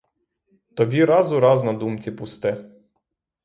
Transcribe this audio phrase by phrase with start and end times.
[0.75, 2.59] Тобі раз у раз на думці пусте!